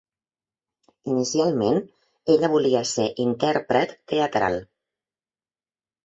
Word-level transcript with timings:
Inicialment, 1.15 1.75
ella 2.35 2.49
volia 2.53 2.81
ser 2.91 3.05
intèrpret 3.25 3.93
teatral. 4.13 4.57